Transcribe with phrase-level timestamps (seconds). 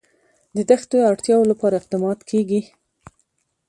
[0.55, 2.61] د دښتو د اړتیاوو لپاره اقدامات کېږي.